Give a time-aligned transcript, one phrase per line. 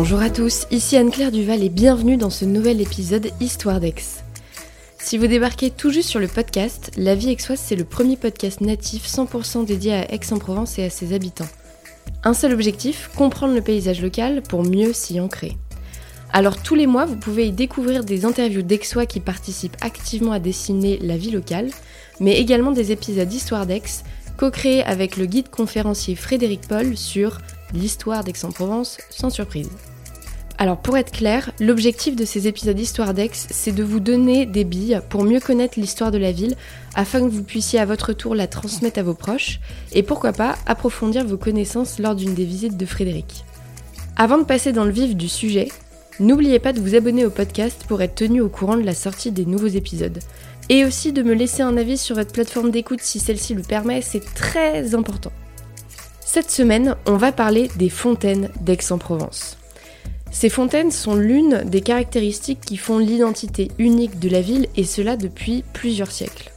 [0.00, 4.22] Bonjour à tous, ici Anne-Claire Duval et bienvenue dans ce nouvel épisode Histoire d'Aix.
[4.96, 8.60] Si vous débarquez tout juste sur le podcast, La vie aixoise c'est le premier podcast
[8.60, 11.48] natif 100% dédié à Aix-en-Provence et à ses habitants.
[12.22, 15.56] Un seul objectif, comprendre le paysage local pour mieux s'y ancrer.
[16.32, 20.38] Alors tous les mois, vous pouvez y découvrir des interviews d'Aixois qui participent activement à
[20.38, 21.70] dessiner la vie locale,
[22.20, 24.04] mais également des épisodes d'Histoire d'Aix,
[24.36, 27.38] co-créés avec le guide conférencier Frédéric Paul sur
[27.74, 29.70] l'histoire d'Aix-en-Provence sans surprise.
[30.60, 34.64] Alors pour être clair, l'objectif de ces épisodes d'Histoire d'Aix, c'est de vous donner des
[34.64, 36.56] billes pour mieux connaître l'histoire de la ville,
[36.96, 39.60] afin que vous puissiez à votre tour la transmettre à vos proches,
[39.92, 43.44] et pourquoi pas approfondir vos connaissances lors d'une des visites de Frédéric.
[44.16, 45.68] Avant de passer dans le vif du sujet,
[46.18, 49.30] n'oubliez pas de vous abonner au podcast pour être tenu au courant de la sortie
[49.30, 50.18] des nouveaux épisodes.
[50.70, 54.02] Et aussi de me laisser un avis sur votre plateforme d'écoute si celle-ci le permet,
[54.02, 55.30] c'est très important.
[56.18, 59.57] Cette semaine, on va parler des fontaines d'Aix-en-Provence.
[60.30, 65.16] Ces fontaines sont l'une des caractéristiques qui font l'identité unique de la ville et cela
[65.16, 66.52] depuis plusieurs siècles.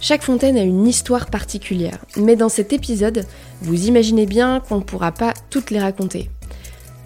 [0.00, 3.24] Chaque fontaine a une histoire particulière, mais dans cet épisode,
[3.60, 6.28] vous imaginez bien qu'on ne pourra pas toutes les raconter.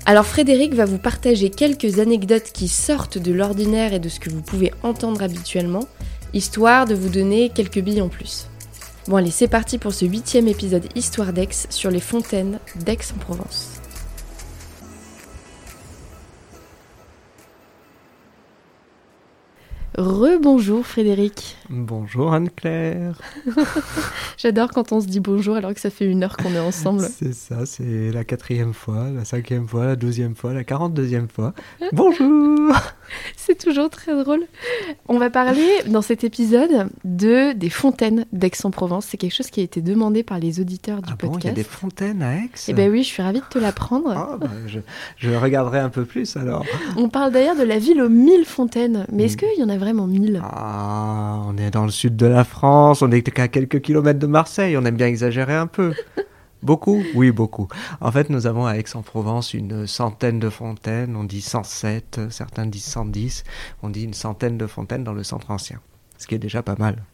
[0.06, 4.30] Alors Frédéric va vous partager quelques anecdotes qui sortent de l'ordinaire et de ce que
[4.30, 5.84] vous pouvez entendre habituellement,
[6.33, 8.47] histoire de vous donner quelques billes en plus.
[9.08, 13.76] Bon allez, c'est parti pour ce huitième épisode Histoire d'Aix sur les fontaines d'Aix-en-Provence.
[19.97, 21.56] Rebonjour Frédéric.
[21.70, 23.19] Bonjour Anne-Claire.
[24.36, 27.08] J'adore quand on se dit bonjour alors que ça fait une heure qu'on est ensemble.
[27.11, 31.55] C'est ça, c'est la quatrième fois, la cinquième fois, la douzième fois, la quarante-deuxième fois.
[31.94, 32.74] Bonjour
[33.36, 34.42] C'est toujours très drôle.
[35.08, 39.06] On va parler dans cet épisode de des fontaines d'Aix-en-Provence.
[39.06, 41.33] C'est quelque chose qui a été demandé par les auditeurs du ah podcast.
[41.33, 42.51] Bon, il y a des fontaines à Aix?
[42.68, 44.12] Eh bien oui, je suis ravie de te l'apprendre.
[44.39, 44.80] Bah, je,
[45.17, 46.67] je, regarderai un peu plus alors.
[46.98, 49.06] On parle d'ailleurs de la ville aux mille fontaines.
[49.11, 52.27] Mais est-ce qu'il y en a vraiment mille Ah, on est dans le sud de
[52.27, 55.95] la France, on est qu'à quelques kilomètres de Marseille, on aime bien exagérer un peu.
[56.63, 57.69] Beaucoup Oui, beaucoup.
[58.01, 62.85] En fait, nous avons à Aix-en-Provence une centaine de fontaines, on dit 107, certains disent
[62.85, 63.45] 110,
[63.83, 65.80] on dit une centaine de fontaines dans le centre ancien,
[66.18, 67.05] ce qui est déjà pas mal.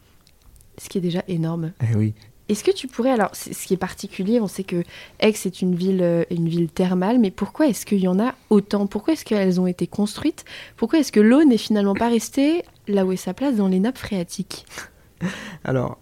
[0.79, 1.73] Ce qui est déjà énorme.
[1.83, 2.15] Eh oui.
[2.53, 4.83] Est-ce que tu pourrais, alors ce qui est particulier, on sait que
[5.21, 8.87] Aix est une ville, une ville thermale, mais pourquoi est-ce qu'il y en a autant?
[8.87, 10.45] Pourquoi est-ce qu'elles ont été construites?
[10.77, 13.81] Pourquoi est-ce que l'eau n'est finalement pas restée là où est sa place dans les
[13.81, 14.67] nappes phréatiques?
[15.65, 15.99] Alors,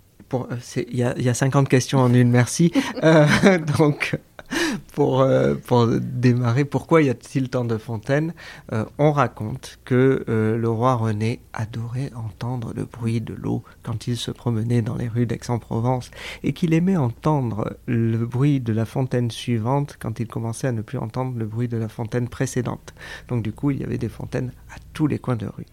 [0.77, 2.73] il y a, y a 50 questions en une, merci.
[3.05, 3.27] euh,
[3.79, 4.19] donc,
[4.95, 8.35] pour, euh, pour démarrer, pourquoi y a-t-il tant de fontaines
[8.73, 14.07] euh, On raconte que euh, le roi René adorait entendre le bruit de l'eau quand
[14.07, 16.11] il se promenait dans les rues d'Aix-en-Provence
[16.43, 20.83] et qu'il aimait entendre le bruit de la fontaine suivante quand il commençait à ne
[20.83, 22.95] plus entendre le bruit de la fontaine précédente.
[23.29, 25.67] Donc du coup, il y avait des fontaines à tous les coins de rue.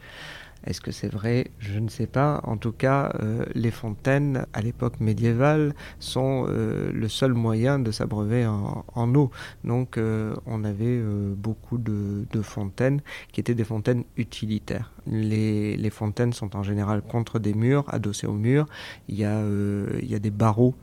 [0.68, 1.48] Est-ce que c'est vrai?
[1.60, 2.42] Je ne sais pas.
[2.44, 7.90] En tout cas, euh, les fontaines, à l'époque médiévale, sont euh, le seul moyen de
[7.90, 9.32] s'abreuver en, eau.
[9.64, 11.02] Donc, euh, on avait
[11.38, 13.02] beaucoup de, fontaines
[13.32, 14.92] qui étaient des fontaines utilitaires.
[15.08, 18.66] Les, fontaines sont en général contre des murs, adossées aux murs.
[19.08, 20.76] Il y a, des barreaux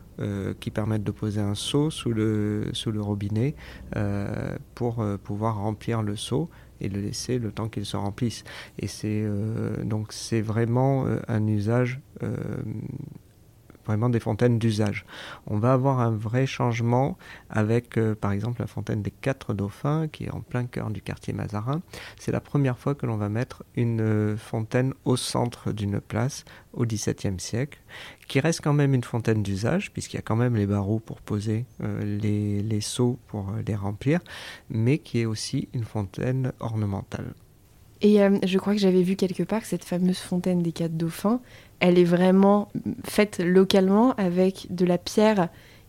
[0.60, 3.54] qui permettent de poser un seau sous le, robinet
[4.74, 6.48] pour pouvoir remplir le seau
[6.80, 8.44] et le laisser le temps qu'il se remplisse.
[8.78, 9.26] Et c'est
[9.82, 12.00] donc c'est vraiment un usage
[13.86, 15.04] vraiment des fontaines d'usage.
[15.46, 17.16] On va avoir un vrai changement
[17.50, 21.02] avec, euh, par exemple, la fontaine des Quatre Dauphins, qui est en plein cœur du
[21.02, 21.82] quartier Mazarin.
[22.18, 26.44] C'est la première fois que l'on va mettre une euh, fontaine au centre d'une place
[26.72, 27.80] au XVIIe siècle,
[28.26, 31.20] qui reste quand même une fontaine d'usage, puisqu'il y a quand même les barreaux pour
[31.20, 34.20] poser euh, les, seaux pour les remplir,
[34.70, 37.34] mais qui est aussi une fontaine ornementale.
[38.04, 40.94] Et euh, je crois que j'avais vu quelque part que cette fameuse fontaine des quatre
[40.94, 41.40] dauphins,
[41.80, 42.70] elle est vraiment
[43.02, 45.48] faite localement avec de la pierre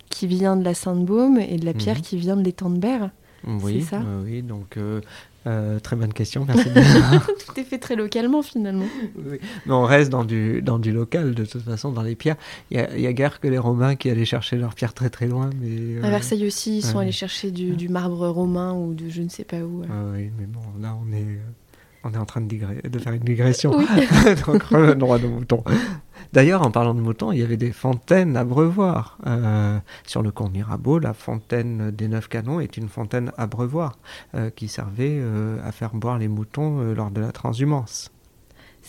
[0.09, 2.01] qui vient de la Sainte-Baume et de la pierre mmh.
[2.01, 3.09] qui vient de l'étang de Berre.
[3.45, 5.01] Oui, ça euh, oui, donc euh,
[5.45, 6.67] euh, très bonne question, merci.
[7.39, 8.87] tu t'es fait très localement finalement.
[9.17, 9.37] Oui.
[9.65, 12.37] Mais on reste dans du, dans du local de toute façon, dans les pierres.
[12.71, 15.27] Il y, y, a guère que les Romains qui allaient chercher leurs pierres très très
[15.27, 15.49] loin.
[15.61, 19.21] Mais, à Versailles aussi, ils sont allés chercher du, du, marbre romain ou de je
[19.21, 19.83] ne sais pas où.
[19.87, 21.39] Ah oui, mais bon, là on est
[22.05, 23.75] on est en train de, de faire une digression.
[23.75, 23.85] Oui.
[24.45, 25.63] Donc, à nos moutons.
[26.33, 29.17] D'ailleurs, en parlant de moutons, il y avait des fontaines à brevoir.
[29.25, 33.97] Euh, sur le pont Mirabeau, la fontaine des Neuf Canons est une fontaine à brevoir
[34.35, 38.11] euh, qui servait euh, à faire boire les moutons lors de la transhumance.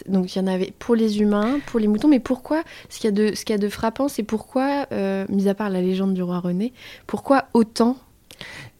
[0.09, 3.09] Donc il y en avait pour les humains, pour les moutons, mais pourquoi Ce qu'il
[3.09, 4.87] y a de, ce qu'il y a de frappant, c'est pourquoi,
[5.31, 6.75] mis à part la légende du roi René,
[7.07, 7.97] pourquoi autant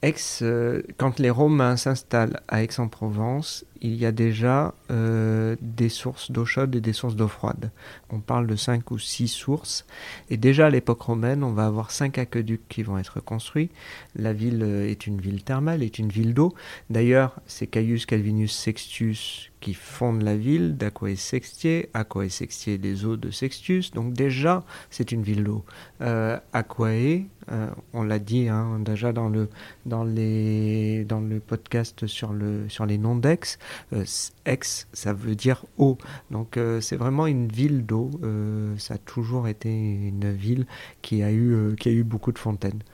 [0.03, 6.31] Aix, euh, quand les Romains s'installent à Aix-en-Provence, il y a déjà euh, des sources
[6.31, 7.71] d'eau chaude et des sources d'eau froide.
[8.11, 9.87] On parle de cinq ou six sources.
[10.31, 13.71] Et déjà à l'époque romaine, on va avoir cinq aqueducs qui vont être construits.
[14.15, 16.55] La ville euh, est une ville thermale, est une ville d'eau.
[16.91, 21.89] D'ailleurs, c'est Caius Calvinus Sextius qui fonde la ville d'Aquae Sextiae.
[21.93, 23.91] Aquae Sextiae, des eaux de Sextius.
[23.91, 25.65] Donc déjà, c'est une ville d'eau.
[26.03, 29.49] Euh, Aquae, euh, on l'a dit hein, déjà dans le,
[29.85, 33.59] dans, les, dans le podcast sur, le, sur les noms d'Aix.
[33.93, 34.05] Euh,
[34.93, 35.99] ça veut dire eau.
[36.31, 38.13] Donc euh, c'est vraiment une ville d'eau.
[38.79, 40.67] Ça a toujours été une ville
[41.03, 42.85] qui a eu, qui a eu beaucoup de fontaines.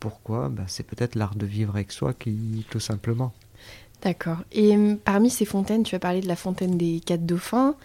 [0.00, 0.48] Pourquoi?
[0.48, 3.34] Ben, C'est peut-être l'art de vivre avec soi qui, tout simplement.
[4.02, 4.38] D'accord.
[4.50, 7.76] Et parmi ces fontaines, tu as parlé de la fontaine des quatre dauphins.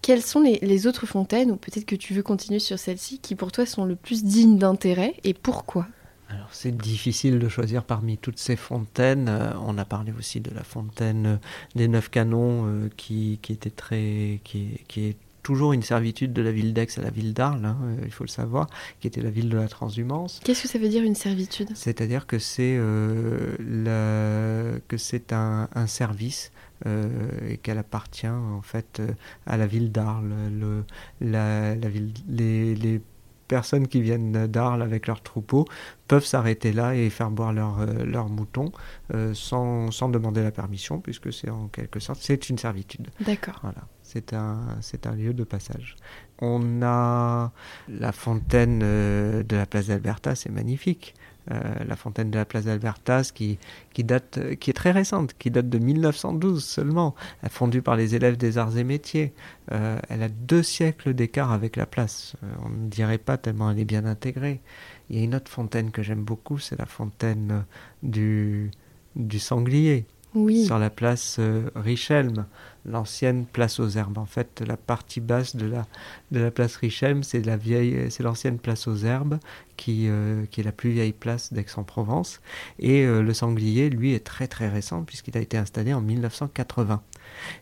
[0.00, 3.52] Quelles sont les, autres fontaines, ou peut-être que tu veux continuer sur celles-ci, qui pour
[3.52, 5.86] toi sont le plus dignes d'intérêt et pourquoi?
[6.30, 9.28] Alors c'est difficile de choisir parmi toutes ces fontaines.
[9.30, 11.36] Euh, on a parlé aussi de la fontaine euh,
[11.74, 15.16] des neuf canons euh, qui, qui, était très, qui, qui, est
[15.48, 18.28] toujours une servitude de la ville d'Aix à la ville d'Arles, hein, il faut le
[18.28, 18.66] savoir,
[19.00, 20.40] qui était la ville de la transhumance.
[20.44, 21.70] Qu'est-ce que ça veut dire une servitude?
[21.74, 26.52] C'est-à-dire que c'est euh, que c'est un, un service
[26.84, 27.08] euh,
[27.48, 29.00] et qu'elle appartient en fait
[29.46, 30.34] à la ville d'Arles.
[30.60, 30.84] Le,
[31.22, 33.00] la, la ville, les, les
[33.48, 35.64] personnes qui viennent d'Arles avec leurs troupeaux
[36.08, 38.72] peuvent s'arrêter là et faire boire leurs leur moutons
[39.14, 43.08] euh, sans, sans, demander la permission, puisque c'est en quelque sorte, c'est une servitude.
[43.20, 43.58] D'accord.
[43.62, 43.86] Voilà.
[44.02, 45.96] C'est un, c'est un lieu de passage.
[46.40, 47.52] On a
[47.88, 51.14] la fontaine euh, de la place d'Alberta, c'est magnifique.
[51.50, 51.56] Euh,
[51.86, 53.58] la fontaine de la place d'Albertas qui,
[53.94, 57.14] qui, date, qui est très récente, qui date de 1912 seulement,
[57.48, 59.32] fondue par les élèves des arts et métiers.
[59.72, 62.34] Euh, elle a deux siècles d'écart avec la place.
[62.42, 64.60] Euh, on ne dirait pas tellement elle est bien intégrée.
[65.10, 67.64] Il y a une autre fontaine que j'aime beaucoup, c'est la fontaine
[68.02, 68.70] du,
[69.16, 70.06] du sanglier.
[70.34, 70.66] Oui.
[70.66, 72.46] Sur la place euh, Richelme,
[72.84, 74.18] l'ancienne place aux herbes.
[74.18, 75.86] En fait, la partie basse de la,
[76.32, 79.38] de la place Richelme, c'est la vieille, c'est l'ancienne place aux herbes
[79.78, 82.40] qui, euh, qui est la plus vieille place d'Aix-en-Provence.
[82.78, 87.02] Et euh, le sanglier, lui, est très très récent puisqu'il a été installé en 1980.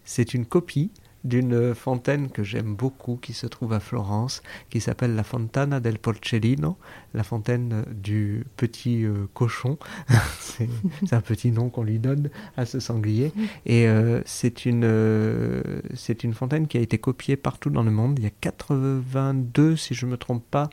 [0.04, 0.90] C'est une copie
[1.26, 5.98] d'une fontaine que j'aime beaucoup qui se trouve à Florence, qui s'appelle la Fontana del
[5.98, 6.76] Porcellino,
[7.14, 9.78] la fontaine du petit euh, cochon.
[10.38, 10.68] c'est
[11.12, 13.32] un petit nom qu'on lui donne à ce sanglier.
[13.64, 15.62] Et euh, c'est une, euh,
[15.94, 18.18] c'est une fontaine qui a été copiée partout dans le monde.
[18.18, 20.70] Il y a 82, si je ne me trompe pas,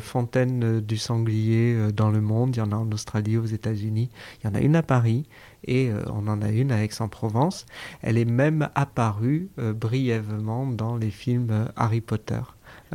[0.00, 2.56] fontaines du sanglier dans le monde.
[2.56, 4.10] Il y en a en Australie, aux États-Unis.
[4.42, 5.26] Il y en a une à Paris
[5.66, 7.66] et euh, on en a une à Aix-en-Provence.
[8.02, 12.40] Elle est même apparue euh, brièvement dans les films euh, Harry Potter.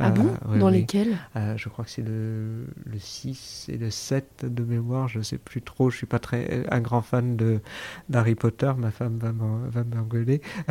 [0.02, 0.78] Ah bon oui, Dans oui.
[0.80, 1.16] lesquels?
[1.36, 5.36] Euh, je crois que c'est le, le 6 et le 7 de mémoire, je sais
[5.36, 7.36] plus trop, je suis pas très un grand fan
[8.08, 10.40] d'Harry Potter, ma femme va m'en- va m'engueuler.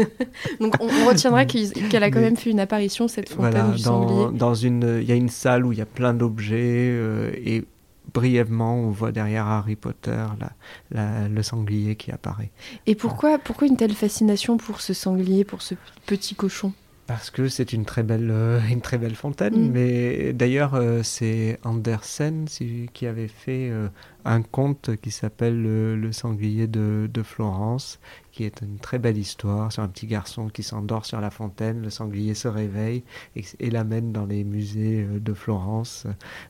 [0.60, 3.76] Donc on, on retiendra qu'elle a quand Mais- même fait une apparition, cette fontaine Voilà,
[3.76, 4.38] du dans, sanglier.
[4.38, 7.64] dans une il y a une salle où il y a plein d'objets euh, et
[8.14, 10.52] brièvement on voit derrière Harry Potter la,
[10.90, 12.50] la- le sanglier qui apparaît.
[12.86, 15.74] Et pourquoi, pourquoi une telle fascination pour ce sanglier, pour ce
[16.06, 16.72] petit cochon?
[17.06, 19.68] Parce que c'est une très belle, euh, une très belle fontaine.
[19.68, 19.72] Mm.
[19.72, 22.46] Mais d'ailleurs, euh, c'est Andersen
[22.94, 23.88] qui avait fait euh,
[24.24, 28.00] un conte qui s'appelle le, sanglier de, Florence,
[28.32, 31.82] qui est une très belle histoire sur un petit garçon qui s'endort sur la fontaine.
[31.82, 33.04] Le sanglier se réveille
[33.36, 36.06] et, l'amène dans les musées euh, de Florence.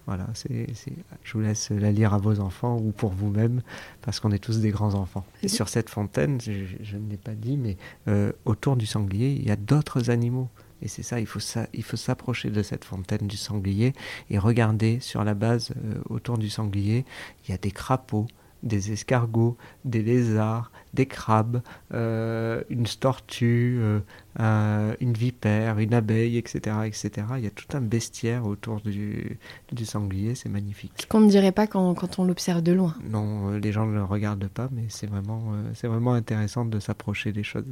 [0.06, 3.62] Voilà, je vous laisse la lire à vos enfants ou pour vous-même,
[4.02, 5.24] parce qu'on est tous des grands enfants.
[5.42, 7.76] Et sur cette fontaine, je, je ne l'ai pas dit, mais
[8.08, 10.48] euh, autour du sanglier, il y a d'autres animaux.
[10.84, 13.94] Et c'est ça, il faut, ça, il faut s'approcher de cette fontaine du sanglier
[14.30, 17.04] et regarder sur la base euh, autour du sanglier,
[17.44, 18.26] il y a des crapauds,
[18.62, 21.60] des escargots, des lézards, des crabes,
[21.92, 24.00] euh, une tortue, euh,
[24.38, 27.10] un- une vipère, une abeille, etc., etc.
[27.38, 29.38] Il y a tout un bestiaire autour du,
[29.72, 30.92] du sanglier, c'est magnifique.
[31.00, 32.94] Ce qu'on ne dirait pas quand, quand on l'observe de loin.
[33.08, 36.78] Non, les gens ne le regardent pas, mais c'est vraiment, euh, c'est vraiment intéressant de
[36.80, 37.64] s'approcher des choses.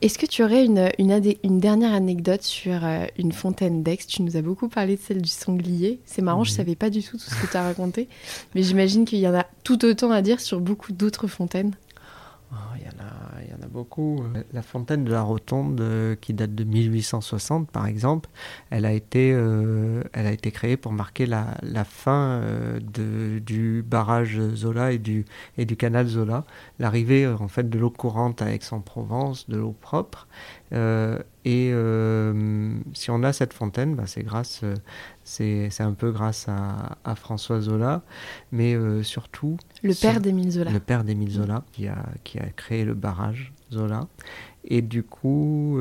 [0.00, 4.36] Est-ce que tu aurais une, une, dernière anecdote sur euh, une fontaine d'Aix Tu nous
[4.36, 5.98] as beaucoup parlé de celle du sanglier.
[6.04, 6.56] C'est marrant, je Mhm.
[6.56, 8.08] savais pas du tout tout ce que tu as raconté.
[8.54, 11.74] Mais j'imagine qu'il y en a tout autant à dire sur beaucoup d'autres fontaines.
[12.52, 13.17] Oh, il y en a
[13.98, 18.28] Euh, La fontaine de la Rotonde, euh, qui date de 1860 par exemple,
[18.70, 21.46] elle a été, euh, elle a été créée pour marquer la,
[21.84, 22.42] fin
[22.80, 25.24] du barrage Zola et du,
[25.56, 26.44] et du canal Zola,
[26.78, 30.26] l'arrivée en fait de l'eau courante à Aix-en-Provence, de l'eau propre.
[30.72, 31.72] Et
[32.94, 34.64] si on a cette fontaine, bah, c'est grâce,
[35.24, 38.02] c'est un peu grâce à, François Zola,
[38.52, 40.70] mais surtout le père d'Émile Zola.
[40.70, 44.06] Le père d'Émile Zola qui a, qui a créé le barrage Zola.
[44.64, 45.78] Et du coup,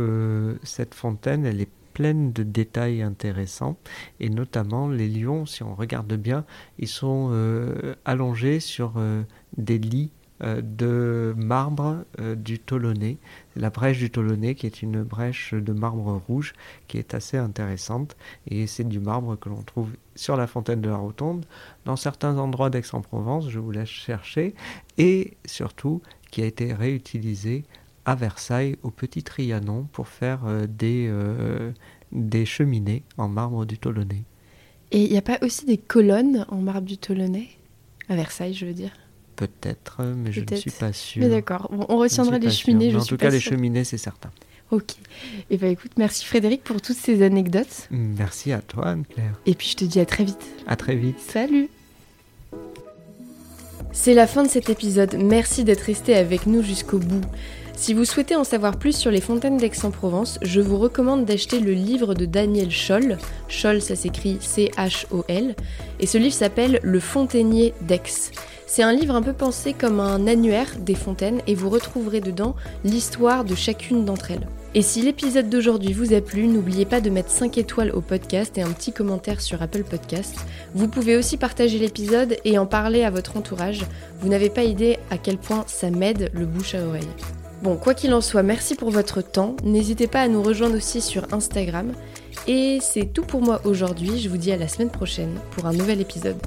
[0.64, 3.76] cette fontaine, elle est pleine de détails intéressants
[4.20, 6.46] et notamment les lions, si on regarde bien,
[6.78, 9.24] ils sont euh, allongés sur euh,
[9.58, 12.06] des lits euh, de marbre
[12.38, 13.18] du Tolonais,
[13.56, 16.54] la brèche du Tolonais qui est une brèche de marbre rouge
[16.88, 18.16] qui est assez intéressante.
[18.48, 21.46] Et c'est du marbre que l'on trouve sur la fontaine de la Rotonde,
[21.86, 24.56] dans certains endroits d'Aix-en-Provence, je vous laisse chercher,
[24.98, 26.02] et surtout
[26.32, 27.64] qui a été réutilisé
[28.06, 31.72] à Versailles, au Petit Trianon, pour faire euh, des, euh,
[32.12, 34.24] des cheminées en marbre du Tolonais.
[34.92, 37.50] Et il n'y a pas aussi des colonnes en marbre du Tolonais
[38.08, 38.92] À Versailles, je veux dire
[39.38, 41.22] Peut-être, mais je ne suis pas sûr.
[41.22, 42.94] Mais d'accord, on retiendra les cheminées.
[42.96, 44.32] en tout cas, les cheminées, c'est certain.
[44.72, 44.92] Ok.
[44.92, 44.96] Et
[45.52, 47.88] eh bien écoute, merci Frédéric pour toutes ces anecdotes.
[47.90, 49.40] Merci à toi, Anne-Claire.
[49.46, 50.46] Et puis je te dis à très vite.
[50.68, 51.20] À très vite.
[51.20, 51.70] Salut.
[53.94, 55.16] C'est la fin de cet épisode.
[55.16, 57.22] Merci d'être resté avec nous jusqu'au bout.
[57.78, 61.74] Si vous souhaitez en savoir plus sur les fontaines d'Aix-en-Provence, je vous recommande d'acheter le
[61.74, 63.18] livre de Daniel Scholl.
[63.48, 65.56] Scholl, ça s'écrit C-H-O-L.
[66.00, 68.32] Et ce livre s'appelle Le Fontainier d'Aix.
[68.70, 72.54] C'est un livre un peu pensé comme un annuaire des fontaines et vous retrouverez dedans
[72.84, 74.46] l'histoire de chacune d'entre elles.
[74.76, 78.58] Et si l'épisode d'aujourd'hui vous a plu, n'oubliez pas de mettre 5 étoiles au podcast
[78.58, 80.36] et un petit commentaire sur Apple Podcast.
[80.76, 83.86] Vous pouvez aussi partager l'épisode et en parler à votre entourage.
[84.20, 87.08] Vous n'avez pas idée à quel point ça m'aide le bouche à oreille.
[87.64, 89.56] Bon, quoi qu'il en soit, merci pour votre temps.
[89.64, 91.94] N'hésitez pas à nous rejoindre aussi sur Instagram.
[92.48, 94.20] Et c'est tout pour moi aujourd'hui.
[94.20, 96.38] Je vous dis à la semaine prochaine pour un nouvel épisode.